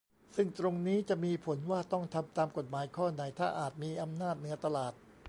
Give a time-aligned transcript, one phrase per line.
[0.35, 4.93] ซึ่งตรงนี้จะมีผลว่าต้องทำตามกฎหมายข้อไหน ถ้าอาจมีอำนาจเหนือตลาด